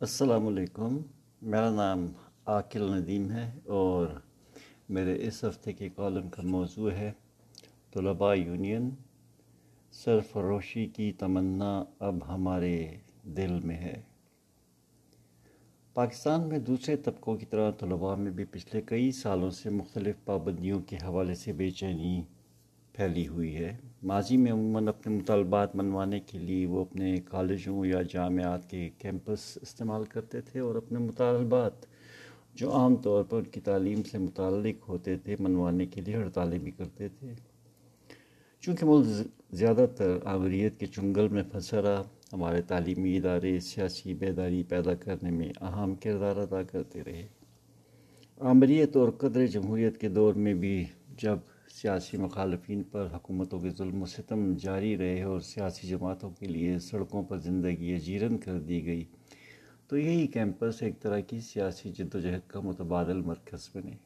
السلام 0.00 0.46
علیکم۔ 0.46 0.98
میرا 1.42 1.70
نام 1.70 2.12
عاقل 2.46 2.92
ندیم 2.92 3.30
ہے 3.30 3.52
اور 3.66 4.06
میرے 4.88 5.28
اس 5.28 5.44
ہفتے 5.44 5.72
کے 5.72 5.88
کالم 5.88 6.28
کا 6.28 6.42
موضوع 6.42 6.90
ہے 6.90 7.12
طلباء 7.94 8.34
یونین۔ 8.34 8.90
سرفروشی 9.92 10.86
کی 10.86 11.12
تمنا 11.12 11.84
اب 11.98 12.34
ہمارے 12.34 12.96
دل 13.22 13.60
میں 13.60 13.76
ہے۔ 13.76 14.02
پاکستان 15.94 16.48
میں 16.48 16.58
دوسرے 16.58 16.96
طبقوں 16.96 17.36
کی 17.36 17.46
طرح 17.46 17.70
طلباء 17.70 18.14
میں 18.14 18.30
بھی 18.30 18.44
پچھلے 18.44 18.82
کئی 18.82 19.12
سالوں 19.12 19.50
سے 19.50 19.70
مختلف 19.70 20.16
پابندیوں 20.24 20.80
کے 20.80 20.96
حوالے 20.96 21.34
سے 21.34 21.52
بے 21.52 21.70
چینی 21.70 22.22
پھیلی 23.00 23.28
ہوئی 23.28 23.56
ہے۔ 23.56 23.76
ماضی 24.02 24.36
میں 24.36 24.52
عموماً 24.52 24.88
اپنے 24.88 25.16
مطالبات 25.16 25.76
منوانے 25.76 26.20
کے 26.20 26.38
لیے 26.38 26.66
وہ 26.66 26.80
اپنے 26.80 27.16
کالجوں 27.24 27.86
یا 27.86 28.02
جامعات 28.02 28.70
کے 28.70 28.90
کیمپس 28.98 29.58
استعمال 29.62 30.04
کرتے 30.04 30.40
تھے 30.40 30.60
اور 30.60 30.74
اپنے 30.74 30.98
مطالبات 30.98 31.72
جو 32.54 32.72
عام 32.72 32.96
طور 32.96 33.24
پر 33.24 33.36
ان 33.36 33.44
کی 33.44 33.60
تعلیم 33.60 34.02
سے 34.02 34.18
متعلق 34.18 34.88
ہوتے 34.88 35.16
تھے 35.16 35.36
منوانے 35.38 35.86
کے 35.86 36.00
لیے 36.00 36.16
ہڑتالیں 36.16 36.58
بھی 36.58 36.70
کرتے 36.70 37.08
تھے۔ 37.08 37.32
چونکہ 38.60 38.86
ملک 38.86 39.28
زیادہ 39.50 39.86
تر 39.96 40.18
آوریت 40.24 40.80
کے 40.80 40.86
چنگل 40.86 41.28
میں 41.28 41.42
پھنسا 41.52 41.82
رہا، 41.82 42.02
ہمارے 42.32 42.62
تعلیمی 42.62 43.16
ادارے 43.16 43.60
سیاسی 43.60 44.14
بیداری 44.14 44.62
پیدا 44.62 44.94
کرنے 44.94 45.30
میں 45.30 45.48
اہم 45.60 45.94
کردار 45.94 46.36
ادا 46.36 46.62
کرتے 46.62 47.00
رہے۔ 47.06 47.26
آمریت 48.38 48.96
اور 48.96 49.08
قدر 49.10 49.46
جمہوریت 49.46 49.98
کے 49.98 50.08
دور 50.08 50.34
میں 50.34 50.54
بھی 50.54 50.84
جب 51.18 51.38
سیاسی 51.70 52.16
مخالفین 52.16 52.82
پر 52.82 53.08
حکومتوں 53.14 53.60
کے 53.60 53.70
ظلم 53.70 54.02
و 54.02 54.06
ستم 54.06 54.54
جاری 54.54 54.96
رہے 54.96 55.22
اور 55.22 55.40
سیاسی 55.40 55.88
جماعتوں 55.88 56.30
کے 56.30 56.46
لیے 56.46 56.78
سڑکوں 56.78 57.22
پر 57.22 57.38
زندگی 57.38 57.94
اجیرن 57.94 58.38
کر 58.38 58.60
دی 58.60 58.86
گئی۔ 58.86 59.04
تو 59.88 59.98
یہی 59.98 60.26
کیمپس 60.26 60.82
ایک 60.82 61.00
طرح 61.00 61.20
کی 61.20 61.40
سیاسی 61.40 61.92
جد 61.92 62.14
و 62.14 62.20
جہد 62.20 62.50
کا 62.50 62.60
متبادل 62.60 63.20
مرکز 63.20 63.68
بنے۔ 63.74 63.96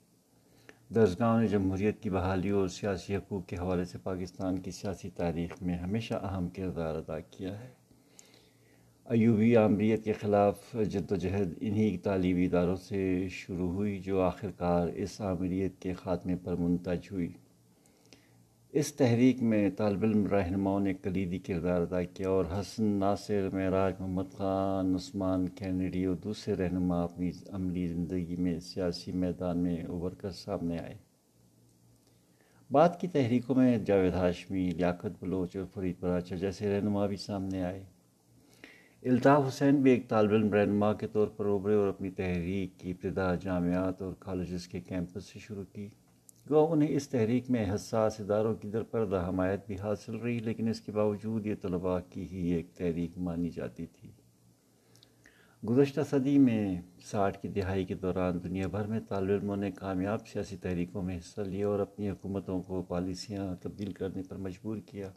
درسگاہوں 0.94 1.40
نے 1.40 1.48
جمہوریت 1.48 2.02
کی 2.02 2.10
بحالی 2.10 2.50
اور 2.50 2.68
سیاسی 2.68 3.16
حقوق 3.16 3.46
کے 3.46 3.56
حوالے 3.56 3.84
سے 3.84 3.98
پاکستان 3.98 4.58
کی 4.58 4.70
سیاسی 4.70 5.10
تاریخ 5.10 5.62
میں 5.62 5.78
ہمیشہ 5.78 6.14
اہم 6.14 6.48
کردار 6.48 6.94
ادا 6.94 7.20
کیا 7.20 7.60
ہے۔ 7.60 7.70
ایوبی 9.04 9.56
عامریت 9.56 10.04
کے 10.04 10.12
خلاف 10.12 10.76
جد 10.90 11.12
و 11.12 11.16
جہد 11.16 11.54
انہی 11.60 11.98
تعلیمی 11.98 12.44
اداروں 12.44 12.76
سے 12.76 13.28
شروع 13.30 13.70
ہوئی 13.72 13.98
جو 13.98 14.20
آخر 14.20 14.50
کار 14.50 14.88
اس 14.88 15.20
عامریت 15.20 15.80
کے 15.80 15.92
خاتمے 15.92 16.36
پر 16.36 16.56
منتج 16.56 17.08
ہوئی۔ 17.12 17.32
اس 18.75 18.94
تحریک 18.94 19.42
میں 19.42 19.70
طالب 19.70 20.03
علم 20.03 20.27
رہنماؤں 20.27 20.80
نے 20.80 20.94
کلیدی 20.94 21.39
کردار 21.39 21.80
ادا 21.80 22.03
کیا 22.03 22.28
اور 22.28 22.44
حسن، 22.44 22.84
ناصر، 22.84 23.48
معراج، 23.53 23.94
محمد 23.98 24.33
خان، 24.33 24.94
عثمان، 24.94 25.48
کینیڈی 25.48 26.05
اور 26.05 26.17
دوسرے 26.17 26.55
رہنما 26.55 27.02
اپنی 27.02 27.30
عملی 27.48 27.86
زندگی 27.86 28.36
میں 28.36 28.61
سیاسی 28.61 29.12
میدان 29.12 29.58
میں 29.58 29.83
ابھر 29.83 30.14
کر 30.14 30.30
سامنے 30.30 30.78
آئے۔ 30.78 30.95
بعد 32.70 32.89
کی 33.00 33.08
تحریکوں 33.08 33.55
میں 33.55 33.78
جاوید 33.78 34.14
ہاشمی، 34.14 34.70
لیاقت 34.70 35.25
بلوچ 35.25 35.56
اور 35.56 35.64
فرید 35.75 36.00
پراچا 36.00 36.36
جیسے 36.36 36.77
رہنما 36.77 37.06
بھی 37.06 37.17
سامنے 37.17 37.62
آئے۔ 37.62 37.84
الطاف 39.02 39.48
حسین 39.48 39.83
بھی 39.83 39.91
ایک 39.91 40.08
طالب 40.08 40.30
علم 40.30 40.52
رہنما 40.52 40.92
کے 40.92 41.06
طور 41.06 41.27
پر 41.27 41.47
ابھرے 41.47 41.75
اور 41.75 41.89
اپنی 41.89 42.11
تحریک 42.11 42.78
کی 42.78 42.91
ابتدا 42.91 43.34
جامعات 43.34 44.02
اور 44.02 44.12
کالجز 44.19 44.69
کے 44.69 44.80
کیمپس 44.80 45.25
سے 45.25 45.39
شروع 45.39 45.64
کی۔ 45.72 45.89
گو 46.50 46.72
انہیں 46.72 46.88
اس 46.88 47.08
تحریک 47.08 47.50
میں 47.50 47.74
حساس 47.74 48.20
اداروں 48.20 48.54
کی 48.54 48.68
درپردہ 48.68 49.24
حمایت 49.28 49.66
بھی 49.66 49.76
حاصل 49.78 50.16
رہی، 50.16 50.38
لیکن 50.38 50.68
اس 50.68 50.80
کے 50.80 50.92
باوجود 50.92 51.46
یہ 51.46 51.54
طلباء 51.62 51.98
کی 52.10 52.26
ہی 52.32 52.52
ایک 52.52 52.72
تحریک 52.74 53.18
مانی 53.18 53.50
جاتی 53.50 53.86
تھی۔ 53.86 54.10
گزشتہ 55.68 56.00
صدی 56.10 56.38
میں 56.38 56.80
ساٹھ 57.04 57.38
کی 57.42 57.48
دہائی 57.48 57.84
کے 57.84 57.94
دوران 57.94 58.44
دنیا 58.44 58.66
بھر 58.66 58.86
میں 58.86 59.00
طالب 59.08 59.30
علموں 59.30 59.56
نے 59.56 59.70
کامیاب 59.70 60.28
سیاسی 60.28 60.56
تحریکوں 60.56 61.02
میں 61.02 61.18
حصہ 61.18 61.40
لیا 61.40 61.68
اور 61.68 61.78
اپنی 61.78 62.10
حکومتوں 62.10 62.62
کو 62.62 62.82
پالیسیاں 62.82 63.54
تبدیل 63.62 63.92
کرنے 63.92 64.22
پر 64.22 64.36
مجبور 64.36 64.77
کیا۔ 64.77 65.10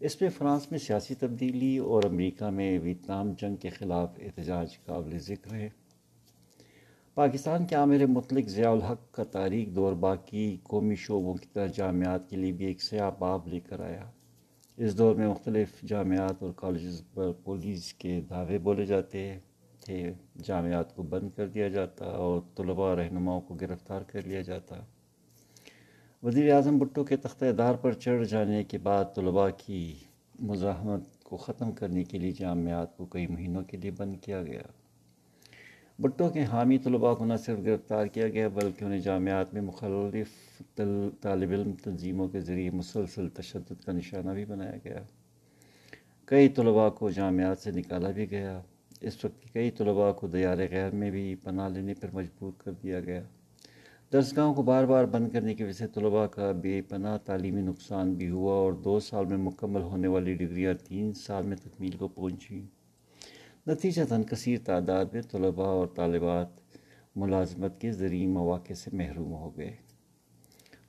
اس 0.00 0.20
میں 0.20 0.30
فرانس 0.30 0.70
میں 0.70 0.78
سیاسی 0.78 1.14
تبدیلی 1.14 1.78
اور 1.78 2.02
امریکہ 2.04 2.50
میں 2.50 2.78
ویتنام 2.78 3.32
جنگ 3.38 3.56
کے 3.56 3.68
خلاف 3.68 4.10
احتجاج 4.18 4.78
قابل 4.84 5.18
ذکر 5.18 5.54
ہے۔ 5.54 5.68
پاکستان 7.14 7.66
کے 7.66 7.74
عامر 7.74 8.06
مطلق 8.06 8.48
ضیاء 8.48 8.70
الحق 8.70 9.14
کا 9.14 9.24
تاریخ 9.24 9.68
دور 9.76 9.92
باقی 9.92 10.56
قومی 10.62 10.94
شعبوں 10.94 11.34
کی 11.34 11.46
طرح 11.52 11.66
جامعات 11.66 12.30
کے 12.30 12.36
لیے 12.36 12.52
بھی 12.52 12.66
ایک 12.66 12.82
سیاہ 12.82 13.10
باب 13.18 13.48
لے 13.48 13.60
کر 13.60 13.80
آیا۔ 13.80 14.04
اس 14.76 14.98
دور 14.98 15.14
میں 15.14 15.28
مختلف 15.28 15.82
جامعات 15.82 16.42
اور 16.42 16.52
کالجز 16.56 17.02
پر 17.14 17.32
پولیس 17.44 17.92
کے 17.94 18.20
دعوے 18.30 18.58
بولے 18.58 18.86
جاتے 18.86 19.38
تھے، 19.80 20.12
جامعات 20.44 20.96
کو 20.96 21.02
بند 21.02 21.30
کر 21.36 21.48
دیا 21.48 21.68
جاتا 21.68 22.04
اور 22.04 22.40
طلباء 22.56 22.94
رہنماؤں 22.94 23.40
کو 23.40 23.54
گرفتار 23.54 24.02
کر 24.02 24.22
لیا 24.22 24.40
جاتا۔ 24.40 24.76
وزیر 26.22 26.52
اعظم 26.52 26.78
بھٹو 26.78 27.04
کے 27.04 27.16
تختہ 27.16 27.52
دار 27.52 27.74
پر 27.74 27.92
چڑھ 27.92 28.26
جانے 28.26 28.64
کے 28.64 28.78
بعد 28.78 29.04
طلباء 29.14 29.48
کی 29.56 29.94
مزاحمت 30.40 31.24
کو 31.24 31.36
ختم 31.36 31.72
کرنے 31.72 32.04
کے 32.04 32.18
لیے 32.18 32.32
جامعات 32.32 32.96
کو 32.96 33.06
کئی 33.06 33.26
مہینوں 33.26 33.62
کے 33.62 33.76
لیے 33.76 33.90
بند 33.90 34.16
کیا 34.22 34.42
گیا۔ 34.42 34.62
بھٹو 36.00 36.28
کے 36.28 36.44
حامی 36.44 36.78
طلباء 36.78 37.14
کو 37.14 37.24
نہ 37.24 37.34
صرف 37.36 37.58
گرفتار 37.64 38.06
کیا 38.06 38.28
گیا 38.28 38.48
بلکہ 38.48 38.84
انہیں 38.84 39.00
جامعات 39.00 39.54
میں 39.54 39.62
مخالف 39.62 40.28
طالب 41.20 41.50
علم 41.50 41.72
تنظیموں 41.72 42.28
کے 42.28 42.40
ذریعے 42.40 42.70
مسلسل 42.70 43.28
تشدد 43.28 43.84
کا 43.84 43.92
نشانہ 43.92 44.30
بھی 44.30 44.44
بنایا 44.44 44.76
گیا۔ 44.84 45.02
کئی 46.24 46.48
طلباء 46.48 46.88
کو 46.88 47.10
جامعات 47.10 47.58
سے 47.58 47.70
نکالا 47.70 48.10
بھی 48.10 48.30
گیا۔ 48.30 48.60
اس 49.00 49.24
وقت 49.24 49.52
کئی 49.52 49.70
طلباء 49.70 50.12
کو 50.12 50.26
دیار 50.26 50.58
غیر 50.70 50.90
میں 50.90 51.10
بھی 51.10 51.34
پناہ 51.34 51.68
لینے 51.68 51.94
پر 51.94 52.08
مجبور 52.12 52.52
کر 52.58 52.72
دیا 52.72 53.00
گیا۔ 53.00 53.22
درسگاہوں 54.12 54.54
کو 54.54 54.62
بار 54.62 54.84
بار 54.84 55.04
بند 55.04 55.28
کرنے 55.28 55.54
کی 55.54 55.64
وجہ 55.64 55.72
سے 55.72 55.86
طلباء 55.86 56.26
کا 56.26 56.52
بے 56.52 56.82
پناہ 56.82 57.18
تعلیمی 57.18 57.60
نقصان 57.60 58.14
بھی 58.14 58.30
ہوا 58.30 58.54
اور 58.54 58.72
دو 58.72 59.00
سال 59.00 59.24
میں 59.24 59.36
مکمل 59.36 59.82
ہونے 59.82 60.08
والی 60.08 60.34
ڈگریاں 60.34 60.74
تین 60.88 61.12
سال 61.12 61.46
میں 61.46 61.56
تکمیل 61.56 61.90
کو 61.90 62.08
پہنچیں۔ 62.08 62.79
نتیجتاً 63.70 64.22
کثیر 64.22 64.58
تعداد 64.64 65.04
میں 65.12 65.22
طلباء 65.22 65.66
اور 65.66 65.86
طالبات 65.86 66.48
ملازمت 67.16 67.80
کے 67.80 67.92
زرعی 67.92 68.26
مواقع 68.26 68.72
سے 68.72 68.90
محروم 68.92 69.32
ہو 69.32 69.56
گئے۔ 69.56 69.76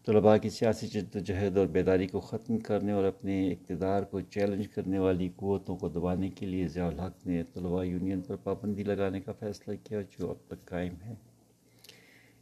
طلباء 0.05 0.37
کی 0.37 0.49
سیاسی 0.49 0.87
جد 0.87 1.15
و 1.15 1.19
جہد 1.19 1.57
اور 1.57 1.67
بیداری 1.67 2.07
کو 2.07 2.19
ختم 2.19 2.57
کرنے 2.57 2.91
اور 2.91 3.03
اپنے 3.03 3.51
اقتدار 3.51 4.03
کو 4.03 4.21
چیلنج 4.21 4.67
کرنے 4.67 4.99
والی 4.99 5.29
قوتوں 5.35 5.77
کو 5.77 5.89
دبانے 5.89 6.29
کے 6.29 6.45
لیے 6.45 6.67
ضیاء 6.67 6.87
الحق 6.87 7.27
نے 7.27 7.43
طلباء 7.43 7.83
یونین 7.83 8.21
پر 8.21 8.35
پابندی 8.35 8.83
لگانے 8.83 9.21
کا 9.21 9.31
فیصلہ 9.31 9.73
کیا، 9.83 10.01
جو 10.01 10.29
اب 10.29 10.47
تک 10.47 10.65
قائم 10.65 10.93
ہے۔ 11.05 11.30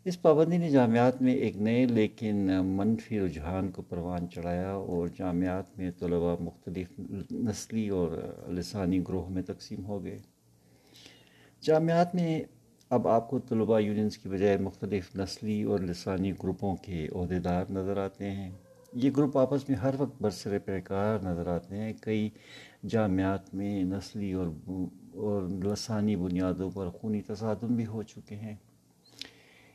اس 0.05 0.21
پابندی 0.21 0.57
نے 0.57 0.69
جامعات 0.69 1.21
میں 1.21 1.33
ایک 1.33 1.57
نئے 1.57 1.85
لیکن 1.85 2.35
منفی 2.63 3.19
رجحان 3.19 3.71
کو 3.71 3.81
پروان 3.81 4.29
چڑھایا 4.29 4.71
اور 4.71 5.07
جامعات 5.07 5.77
میں 5.77 5.91
طلباء 5.99 6.43
مختلف 6.43 6.99
نسلی 7.31 7.89
اور 7.89 8.09
لسانی 8.49 8.99
گروہ 9.07 9.29
میں 9.29 9.43
تقسیم 9.43 9.85
ہو 9.85 10.03
گئے۔ 10.03 10.17
جامعات 11.61 12.15
میں 12.15 12.43
اب 12.89 13.07
آپ 13.07 13.29
کو 13.29 13.39
طلباء 13.39 13.79
یونینز 13.79 14.17
کی 14.17 14.29
بجائے 14.29 14.57
مختلف 14.57 15.15
نسلی 15.15 15.63
اور 15.63 15.79
لسانی 15.79 16.31
گروپوں 16.31 16.75
کے 16.75 17.07
عہدیدار 17.15 17.65
نظر 17.69 17.97
آتے 17.97 18.31
ہیں۔ 18.31 18.51
یہ 18.93 19.11
گروپ 19.17 19.37
آپس 19.37 19.69
میں 19.69 19.77
ہر 19.77 19.95
وقت 19.97 20.21
برسر 20.21 20.59
پیکار 20.59 21.19
نظر 21.23 21.47
آتے 21.47 21.77
ہیں۔ 21.77 21.93
کئی 22.01 22.29
جامعات 22.87 23.53
میں 23.55 23.83
نسلی 23.83 24.33
اور 24.33 24.47
اور 25.13 25.43
لسانی 25.43 26.15
بنیادوں 26.15 26.69
پر 26.73 26.89
خونی 26.89 27.21
تصادم 27.21 27.75
بھی 27.75 27.85
ہو 27.85 28.03
چکے 28.03 28.35
ہیں۔ 28.35 28.55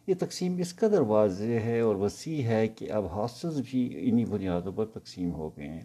یہ 0.06 0.14
تقسیم 0.18 0.56
اس 0.58 0.76
قدر 0.76 1.00
واضح 1.00 1.44
ہے 1.44 1.80
اور 1.80 1.96
وسیع 1.96 2.42
ہے 2.42 2.68
کہ 2.68 2.92
اب 2.92 3.06
ہاسٹلز 3.06 3.60
بھی 3.70 3.98
انہی 3.98 4.24
بنیادوں 4.24 4.72
پر 4.72 4.84
تقسیم 4.84 5.32
ہو 5.32 5.50
گئے 5.56 5.68
ہیں۔ 5.68 5.84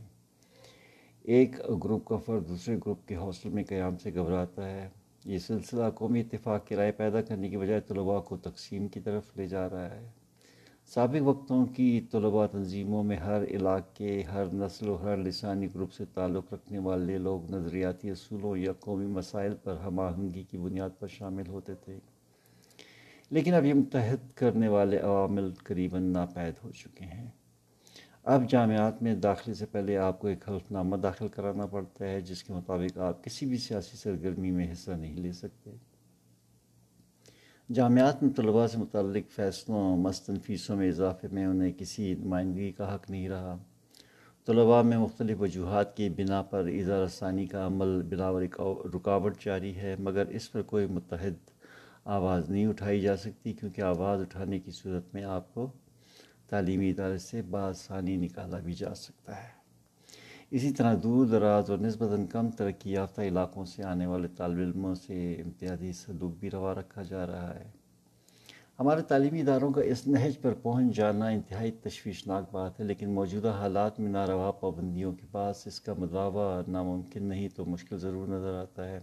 ایک 1.23 1.59
گروپ 1.83 2.05
کا 2.05 2.17
فرد 2.17 2.49
دوسرے 2.49 2.75
گروپ 2.75 3.07
کے 3.07 3.15
ہاسٹل 3.15 3.49
میں 3.49 3.63
قیام 3.63 3.97
سے 3.97 4.13
گھبراتا 4.13 4.69
ہے۔ 4.69 4.89
یہ 5.25 5.37
سلسلہ 5.37 5.89
قومی 5.95 6.19
اتفاق 6.19 6.67
کی 6.67 6.75
رائے 6.75 6.91
پیدا 6.91 7.21
کرنے 7.21 7.49
کی 7.49 7.57
بجائے 7.57 7.81
طلباء 7.81 8.19
کو 8.19 8.37
تقسیم 8.37 8.87
کی 8.87 8.99
طرف 8.99 9.37
لے 9.37 9.47
جا 9.47 9.69
رہا 9.69 9.89
ہے۔ 9.89 10.09
سابق 10.93 11.27
وقتوں 11.27 11.65
کی 11.65 12.01
طلباء 12.11 12.45
تنظیموں 12.45 13.03
میں 13.03 13.17
ہر 13.17 13.43
علاقے، 13.43 14.21
ہر 14.21 14.45
نسل 14.53 14.89
و 14.89 14.97
ہر 15.03 15.17
لسانی 15.17 15.67
گروپ 15.75 15.93
سے 15.93 16.05
تعلق 16.13 16.53
رکھنے 16.53 16.79
والے 16.79 17.17
لوگ 17.17 17.51
نظریاتی 17.51 18.09
اصولوں 18.09 18.57
یا 18.57 18.73
قومی 18.73 19.05
مسائل 19.05 19.53
پر 19.63 19.77
ہم 19.77 19.99
آہنگی 19.99 20.43
کی 20.43 20.57
بنیاد 20.57 20.89
پر 20.99 21.07
شامل 21.07 21.47
ہوتے 21.47 21.75
تھے۔ 21.75 21.99
لیکن 23.29 23.53
اب 23.53 23.65
یہ 23.65 23.73
متحد 23.73 24.31
کرنے 24.35 24.67
والے 24.67 24.97
عوامل 24.97 25.51
قریباً 25.63 26.03
ناپید 26.03 26.53
ہو 26.63 26.71
چکے 26.71 27.05
ہیں۔ 27.05 27.29
اب 28.23 28.49
جامعات 28.49 29.03
میں 29.03 29.15
داخلے 29.15 29.53
سے 29.53 29.65
پہلے 29.65 29.97
آپ 29.97 30.19
کو 30.19 30.27
ایک 30.27 30.49
حلف 30.49 30.71
نامہ 30.71 30.95
داخل 30.95 31.27
کرانا 31.27 31.65
پڑتا 31.65 32.05
ہے، 32.05 32.21
جس 32.21 32.43
کے 32.43 32.53
مطابق 32.53 32.97
آپ 32.97 33.23
کسی 33.23 33.45
بھی 33.45 33.57
سیاسی 33.57 33.97
سرگرمی 33.97 34.51
میں 34.51 34.71
حصہ 34.71 34.91
نہیں 34.91 35.15
لے 35.15 35.31
سکتے۔ 35.31 35.71
جامعات 37.73 38.23
میں 38.23 38.33
طلباء 38.33 38.67
سے 38.67 38.77
متعلق 38.77 39.31
فیصلوں 39.31 39.97
مستن 39.97 40.39
فیسوں 40.39 40.75
میں 40.75 40.87
اضافے 40.87 41.27
میں 41.31 41.45
انہیں 41.45 41.71
کسی 41.77 42.15
نمائندگی 42.19 42.71
کا 42.71 42.95
حق 42.95 43.09
نہیں 43.09 43.29
رہا۔ 43.29 43.57
طلباء 44.45 44.81
میں 44.81 44.97
مختلف 44.97 45.41
وجوہات 45.41 45.97
کی 45.97 46.09
بنا 46.09 46.41
پر 46.41 46.67
اظہار 46.67 47.07
ثانی 47.07 47.45
کا 47.45 47.65
عمل 47.65 48.01
بلا 48.01 48.31
رکاوٹ 48.95 49.43
جاری 49.45 49.75
ہے، 49.75 49.95
مگر 49.99 50.25
اس 50.27 50.51
پر 50.51 50.61
کوئی 50.61 50.85
متحد 50.85 51.49
آواز 52.09 52.49
نہیں 52.49 52.67
اٹھائی 52.67 53.01
جا 53.01 53.17
سکتی 53.17 53.53
کیونکہ 53.53 53.81
آواز 53.81 54.21
اٹھانے 54.21 54.59
کی 54.59 54.71
صورت 54.71 55.13
میں 55.13 55.23
آپ 55.23 55.53
کو 55.53 55.71
تعلیمی 56.47 56.89
ادارے 56.89 57.17
سے 57.17 57.41
بآسانی 57.41 58.17
نکالا 58.17 58.59
بھی 58.59 58.73
جا 58.73 58.95
سکتا 58.95 59.43
ہے۔ 59.43 59.49
اسی 60.51 60.71
طرح 60.71 60.95
دور 61.03 61.25
دراز 61.25 61.69
اور 61.69 61.79
نسبتاً 61.79 62.25
کم 62.25 62.51
ترقی 62.51 62.91
یافتہ 62.91 63.21
علاقوں 63.21 63.65
سے 63.65 63.83
آنے 63.83 64.05
والے 64.05 64.27
طالب 64.37 64.57
علموں 64.57 64.95
سے 64.95 65.33
امتیازی 65.33 65.93
سلوک 65.93 66.33
بھی 66.39 66.49
روا 66.51 66.73
رکھا 66.73 67.01
جا 67.01 67.27
رہا 67.27 67.55
ہے۔ 67.55 67.69
ہمارے 68.79 69.01
تعلیمی 69.01 69.41
اداروں 69.41 69.73
کا 69.73 69.81
اس 69.81 70.07
نہج 70.07 70.41
پر 70.41 70.53
پہنچ 70.53 70.95
جانا 70.95 71.27
انتہائی 71.27 71.71
تشویشناک 71.71 72.43
بات 72.51 72.79
ہے، 72.79 72.85
لیکن 72.85 73.09
موجودہ 73.09 73.51
حالات 73.51 73.99
میں 73.99 74.11
ناروا 74.11 74.51
پابندیوں 74.51 75.13
کے 75.13 75.25
پاس 75.31 75.67
اس 75.67 75.81
کا 75.81 75.93
مداوع 75.97 76.61
ناممکن 76.67 77.23
نہیں 77.23 77.49
تو 77.55 77.65
مشکل 77.65 77.97
ضرور 77.97 78.27
نظر 78.27 78.53
آتا 78.53 78.87
ہے۔ 78.87 78.99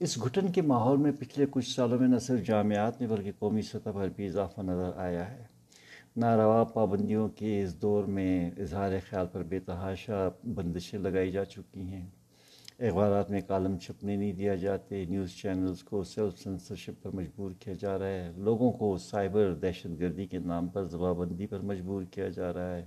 اس 0.00 0.24
گھٹن 0.24 0.52
کے 0.52 0.62
ماحول 0.62 0.96
میں 0.96 1.12
پچھلے 1.18 1.46
کچھ 1.50 1.70
سالوں 1.70 1.98
میں 1.98 2.08
نہ 2.08 2.18
صرف 2.18 2.46
جامعات 2.46 3.00
میں 3.00 3.08
بلکہ 3.08 3.32
قومی 3.38 3.62
سطح 3.62 3.90
پر 3.94 4.08
بھی 4.16 4.26
اضافہ 4.26 4.60
نظر 4.60 4.90
آیا 4.96 5.30
ہے۔ 5.30 5.44
ناروا 6.16 6.64
پابندیوں 6.64 7.28
کے 7.28 7.62
اس 7.62 7.82
دور 7.82 8.04
میں 8.04 8.50
اظہار 8.58 8.90
خیال 9.10 9.26
پر 9.32 9.42
بے 9.42 9.58
تحاشا 9.58 10.28
بندشیں 10.44 10.98
لگائی 10.98 11.30
جا 11.30 11.44
چکی 11.44 11.80
ہیں۔ 11.80 12.06
اخبارات 12.78 13.30
میں 13.30 13.40
کالم 13.40 13.78
چھپنے 13.78 14.16
نہیں 14.16 14.32
دیا 14.32 14.54
جاتے، 14.54 15.04
نیوز 15.04 15.30
چینلز 15.30 15.82
کو 15.82 16.04
سیلف 16.04 16.42
سنسرشپ 16.42 17.02
پر 17.02 17.10
مجبور 17.10 17.50
کیا 17.60 17.74
جا 17.80 17.98
رہا 17.98 18.06
ہے۔ 18.06 18.32
لوگوں 18.36 18.72
کو 18.72 18.98
سائبر 18.98 19.54
دہشت 19.54 20.00
گردی 20.00 20.26
کے 20.26 20.38
نام 20.38 20.68
پر 20.68 20.84
زبابندی 20.84 21.46
پر 21.46 21.60
مجبور 21.60 22.02
کیا 22.02 22.28
جا 22.28 22.52
رہا 22.52 22.76
ہے۔ 22.76 22.86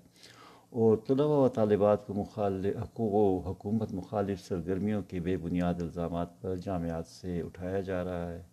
اور 0.69 0.97
طلباء 1.07 1.37
و 1.37 1.47
طالبات 1.47 2.07
کو 2.07 2.13
مخالف 2.13 2.77
حقوق 2.77 3.13
و 3.13 3.49
حکومت 3.49 3.93
مخالف 3.93 4.47
سرگرمیوں 4.47 5.01
کے 5.01 5.19
بے 5.19 5.37
بنیاد 5.37 5.73
الزامات 5.81 6.41
پر 6.41 6.55
جامعات 6.55 7.07
سے 7.07 7.41
اٹھایا 7.41 7.79
جا 7.79 8.03
رہا 8.03 8.31
ہے۔ 8.31 8.43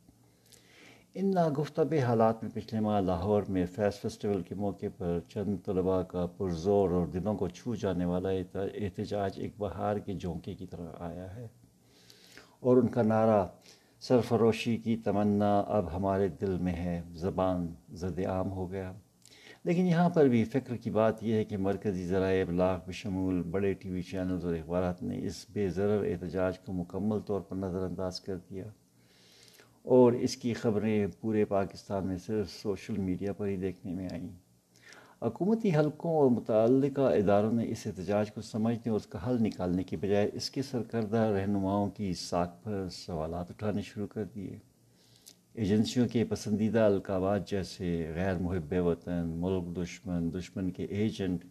ان 1.14 1.30
ناگفتہ 1.34 1.80
حالات 2.02 2.42
میں 2.42 2.50
پچھلے 2.54 2.80
ماہ 2.80 3.00
لاہور 3.00 3.42
میں 3.48 3.66
فیس 3.66 4.00
فیسٹیول 4.00 4.42
کے 4.42 4.54
موقع 4.54 4.86
پر 4.98 5.18
چند 5.28 5.56
طلباء 5.64 6.02
کا 6.02 6.26
پرزور 6.26 6.90
اور 6.90 7.06
دلوں 7.06 7.34
کو 7.34 7.48
چھو 7.48 7.74
جانے 7.74 8.04
والا 8.04 8.28
احتجاج 8.54 9.32
ایک 9.36 9.52
بہار 9.58 9.96
کے 9.96 10.14
جھونکے 10.14 10.54
کی 10.54 10.66
طرح 10.66 10.92
آیا 10.98 11.36
ہے۔ 11.36 11.48
اور 12.60 12.76
ان 12.76 12.86
کا 12.86 13.02
نعرہ 13.02 13.46
سرفروشی 14.00 14.76
کی 14.76 14.96
تمنا 14.96 15.60
اب 15.60 15.96
ہمارے 15.96 16.28
دل 16.28 16.58
میں 16.58 16.74
ہے، 16.74 17.02
زبان 17.14 17.74
زد 17.92 18.18
عام 18.18 18.50
ہو 18.50 18.70
گیا۔ 18.70 18.92
لیکن 19.66 19.86
یہاں 19.86 20.08
پر 20.08 20.28
بھی 20.28 20.44
فکر 20.44 20.76
کی 20.76 20.90
بات 20.90 21.22
یہ 21.22 21.34
ہے 21.34 21.44
کہ 21.44 21.56
مرکزی 21.56 22.06
ذرائع 22.06 22.42
ابلاغ 22.42 22.78
بشمول، 22.86 23.42
بڑے 23.42 23.72
ٹی 23.72 23.90
وی 23.90 24.02
چینلز 24.02 24.44
اور 24.44 24.54
اخبارات 24.54 25.02
نے 25.02 25.26
اس 25.26 25.46
بے 25.52 25.68
ضرر 25.68 26.04
احتجاج 26.04 26.58
کو 26.58 26.72
مکمل 26.72 27.20
طور 27.20 27.40
پر 27.40 27.56
نظر 27.56 27.78
انداز 27.78 28.20
کر 28.20 28.36
دیا۔ 28.50 28.64
اور 29.82 30.12
اس 30.12 30.36
کی 30.36 30.54
خبریں 30.54 31.06
پورے 31.20 31.44
پاکستان 31.44 32.06
میں 32.06 32.16
صرف 32.16 32.50
سوشل 32.50 33.00
میڈیا 33.00 33.32
پر 33.32 33.46
ہی 33.46 33.56
دیکھنے 33.56 33.94
میں 33.94 34.08
آئیں۔ 34.12 34.28
حکومتی 35.22 35.76
حلقوں 35.76 36.16
اور 36.16 36.30
متعلقہ 36.30 37.00
اداروں 37.00 37.52
نے 37.52 37.64
اس 37.68 37.86
احتجاج 37.86 38.32
کو 38.32 38.40
سمجھنے 38.40 38.90
اور 38.90 39.00
اس 39.00 39.06
کا 39.06 39.28
حل 39.28 39.42
نکالنے 39.42 39.82
کے 39.82 39.96
بجائے 39.96 40.30
اس 40.32 40.50
کے 40.50 40.62
سرکردہ 40.62 41.16
رہنماؤں 41.16 41.90
کی 41.90 42.14
ساکھ 42.14 42.64
پر 42.64 42.88
سوالات 42.92 43.50
اٹھانے 43.50 43.82
شروع 43.82 44.06
کر 44.06 44.24
دیے۔ 44.24 44.75
ایجنسیوں 45.56 46.08
کے 46.08 46.24
پسندیدہ 46.24 46.78
القابات 46.78 47.50
جیسے 47.50 48.12
غیر 48.14 48.34
محب 48.34 48.74
وطن، 48.86 49.22
ملک 49.26 49.76
دشمن 49.76 50.32
دشمن 50.34 50.70
کے 50.70 50.84
ایجنٹ 50.84 51.44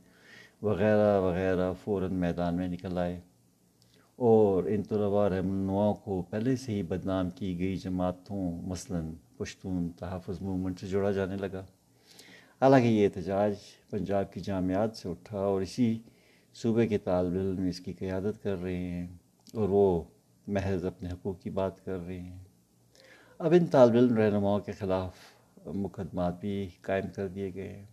وغیرہ 0.62 1.22
وغیرہ 1.22 1.74
فوراً 1.84 2.14
میدان 2.14 2.56
میں 2.56 2.68
نکل 2.68 2.98
آئے۔ 2.98 3.20
اور 4.16 4.64
ان 4.64 4.84
طلباء 4.84 5.28
رہنماؤں 5.28 5.94
کو 5.94 6.24
پہلے 6.30 6.56
سے 6.56 6.72
ہی 6.72 6.84
بدنام 6.84 7.30
کی 7.30 7.60
گئی 7.60 7.76
جماعتوں، 7.76 8.62
مثلاً 8.62 9.14
پشتون 9.38 9.90
تحفظ 9.90 10.42
موومنٹ 10.42 10.80
سے 10.80 10.88
جوڑا 10.88 11.12
جانے 11.12 11.36
لگا۔ 11.36 11.66
حالانکہ 12.62 12.88
یہ 12.88 13.08
احتجاج 13.08 13.54
پنجاب 13.90 14.34
کی 14.34 14.40
جامعات 14.40 14.98
سے 14.98 15.10
اٹھا 15.10 15.40
اور 15.40 15.62
اسی 15.62 16.00
صوبے 16.54 16.88
کے 16.88 16.98
طالب 16.98 17.34
علم 17.34 17.68
اس 17.68 17.80
کی 17.80 17.94
قیادت 17.94 18.44
کر 18.44 18.62
رہے 18.62 18.78
ہیں 18.78 19.08
اور 19.54 19.70
وہ 19.70 20.04
محض 20.48 20.86
اپنے 20.86 21.10
حقوق 21.10 21.42
کی 21.42 21.50
بات 21.50 21.86
کر 21.86 21.98
رہے 22.08 22.20
ہیں۔ 22.20 22.55
اب 23.40 23.52
ان 23.52 23.66
طالب 23.66 23.96
علم 23.96 24.18
رہنماؤں 24.18 24.60
کے 24.60 24.72
خلاف 24.72 25.14
مقدمات 25.66 26.42
بھی 26.42 26.70
قائم 26.82 27.06
کر 27.16 27.28
دیے 27.28 27.54
گئے 27.54 27.70
ہیں۔ 27.70 27.86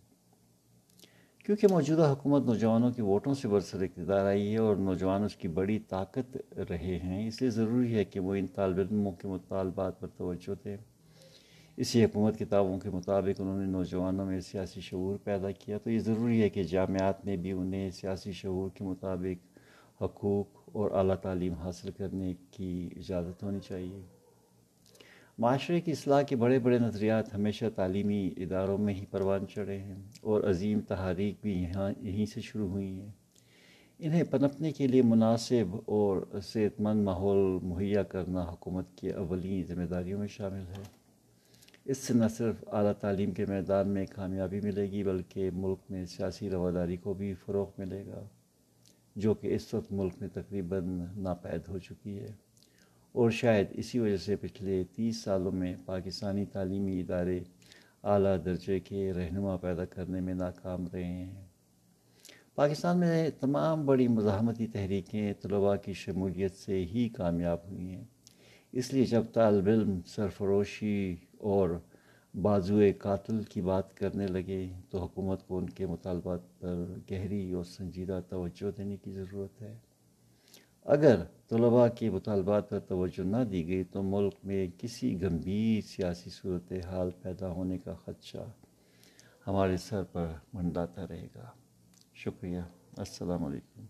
کیونکہ 1.45 1.67
موجودہ 1.71 2.09
حکومت 2.09 2.45
نوجوانوں 2.45 2.91
کی 2.91 3.01
ووٹوں 3.01 3.33
سے 3.33 3.47
برسر 3.47 3.81
اقتدار 3.81 4.25
آئی 4.25 4.53
ہے 4.53 4.57
اور 4.57 4.75
نوجوان 4.75 5.23
اس 5.23 5.35
کی 5.35 5.47
بڑی 5.47 5.79
طاقت 5.79 6.37
رہے 6.69 6.99
ہیں، 7.03 7.27
اس 7.27 7.41
لیے 7.41 7.49
ضروری 7.49 7.95
ہے 7.95 8.03
کہ 8.03 8.19
وہ 8.19 8.35
ان 8.35 8.47
طالب 8.47 8.79
علموں 8.79 9.11
کے 9.11 9.27
مطالبات 9.27 9.99
پر 9.99 10.07
توجہ 10.07 10.63
دیں۔ 10.65 10.77
اسی 11.77 12.05
حکومت 12.05 12.39
کتابوں 12.39 12.79
کے 12.79 12.89
مطابق 12.89 13.41
انہوں 13.41 13.59
نے 13.59 13.65
نوجوانوں 13.65 14.25
میں 14.25 14.39
سیاسی 14.39 14.81
شعور 14.81 15.17
پیدا 15.23 15.51
کیا، 15.51 15.77
تو 15.77 15.89
یہ 15.89 15.99
ضروری 15.99 16.41
ہے 16.41 16.49
کہ 16.49 16.63
جامعات 16.63 17.25
میں 17.25 17.37
بھی 17.37 17.51
انہیں 17.51 17.89
سیاسی 17.89 18.31
شعور 18.31 18.69
کے 18.69 18.83
مطابق 18.83 19.57
حقوق 20.03 20.69
اور 20.73 20.91
اعلیٰ 20.91 21.15
تعلیم 21.15 21.53
حاصل 21.53 21.91
کرنے 21.91 22.33
کی 22.51 22.89
اجازت 22.97 23.43
ہونی 23.43 23.59
چاہیے۔ 23.59 24.12
معاشرے 25.37 25.81
کی 25.81 25.91
اصلاح 25.91 26.21
کے 26.21 26.35
بڑے 26.35 26.59
بڑے 26.59 26.79
نظریات 26.79 27.35
ہمیشہ 27.35 27.65
تعلیمی 27.75 28.33
اداروں 28.37 28.77
میں 28.77 28.93
ہی 28.93 29.05
پروان 29.11 29.47
چڑھے 29.47 29.77
ہیں 29.77 30.03
اور 30.21 30.43
عظیم 30.43 30.79
تحریک 30.79 31.35
بھی 31.41 31.63
یہاں 31.63 31.91
یہیں 32.01 32.25
سے 32.25 32.41
شروع 32.41 32.69
ہوئی 32.69 33.01
ہیں۔ 33.01 33.11
انہیں 33.99 34.23
پنپنے 34.23 34.71
کے 34.71 34.87
لیے 34.87 35.01
مناسب 35.01 35.75
اور 35.85 36.39
صحت 36.43 36.81
مند 36.81 37.03
ماحول 37.03 37.59
مہیا 37.63 38.03
کرنا 38.03 38.43
حکومت 38.43 38.85
کی 38.95 39.09
اولین 39.09 39.63
ذمہ 39.63 39.83
داریوں 39.83 40.19
میں 40.19 40.27
شامل 40.27 40.63
ہے۔ 40.77 40.83
اس 41.85 41.97
سے 41.97 42.13
نہ 42.13 42.25
صرف 42.37 42.63
اعلیٰ 42.67 42.93
تعلیم 42.93 43.31
کے 43.31 43.45
میدان 43.45 43.87
میں 43.87 44.05
کامیابی 44.15 44.61
ملے 44.61 44.91
گی، 44.91 45.03
بلکہ 45.03 45.49
ملک 45.53 45.79
میں 45.89 46.05
سیاسی 46.05 46.49
رواداری 46.49 46.97
کو 46.97 47.13
بھی 47.13 47.33
فروغ 47.33 47.67
ملے 47.77 48.05
گا، 48.07 48.23
جو 49.15 49.33
کہ 49.33 49.55
اس 49.55 49.73
وقت 49.73 49.91
ملک 49.91 50.13
میں 50.21 50.29
تقریباً 50.33 51.05
ناپید 51.17 51.67
ہو 51.67 51.79
چکی 51.79 52.19
ہے۔ 52.19 52.52
اور 53.13 53.31
شاید 53.31 53.67
اسی 53.71 53.99
وجہ 53.99 54.17
سے 54.17 54.35
پچھلے 54.35 54.83
تیس 54.95 55.23
سالوں 55.23 55.51
میں 55.51 55.75
پاکستانی 55.85 56.45
تعلیمی 56.45 56.99
ادارے 56.99 57.39
اعلیٰ 58.03 58.37
درجے 58.45 58.79
کے 58.79 59.13
رہنما 59.13 59.57
پیدا 59.57 59.85
کرنے 59.85 60.21
میں 60.21 60.33
ناکام 60.33 60.85
رہے 60.93 61.03
ہیں۔ 61.03 61.45
پاکستان 62.55 62.99
میں 62.99 63.29
تمام 63.39 63.85
بڑی 63.85 64.07
مزاحمتی 64.07 64.67
تحریکیں 64.67 65.33
طلباء 65.41 65.75
کی 65.75 65.93
شمولیت 65.93 66.55
سے 66.55 66.85
ہی 66.85 67.09
کامیاب 67.09 67.57
ہوئی 67.69 67.95
ہیں۔ 67.95 68.03
اس 68.71 68.93
لیے 68.93 69.05
جب 69.05 69.23
طالب 69.33 69.67
علم 69.67 69.99
سرفروشی 70.05 71.15
اور 71.37 71.69
بازوئے 72.41 72.93
قاتل 72.93 73.43
کی 73.43 73.61
بات 73.61 73.97
کرنے 73.97 74.27
لگے 74.27 74.67
تو 74.89 74.97
حکومت 74.97 75.47
کو 75.47 75.57
ان 75.57 75.69
کے 75.69 75.85
مطالبات 75.85 76.59
پر 76.59 76.85
گہری 77.11 77.51
اور 77.51 77.63
سنجیدہ 77.63 78.19
توجہ 78.29 78.77
دینے 78.77 78.97
کی 78.97 79.11
ضرورت 79.11 79.61
ہے۔ 79.61 79.77
اگر 80.85 81.23
طلباء 81.49 81.87
کے 81.87 82.09
مطالبات 82.09 82.69
پر 82.69 82.79
توجہ 82.79 83.21
نہ 83.21 83.43
دی 83.51 83.67
گئی 83.67 83.83
تو 83.83 84.03
ملک 84.03 84.33
میں 84.43 84.67
کسی 84.77 85.21
گمبھیر 85.21 85.87
سیاسی 85.87 86.29
صورتحال 86.29 87.11
پیدا 87.21 87.49
ہونے 87.49 87.77
کا 87.77 87.93
خدشہ 87.93 88.51
ہمارے 89.47 89.77
سر 89.77 90.03
پر 90.03 90.27
منڈاتا 90.53 91.07
رہے 91.09 91.27
گا۔ 91.35 91.45
شکریہ۔ 92.13 92.61
السلام 92.97 93.45
علیکم۔ 93.45 93.85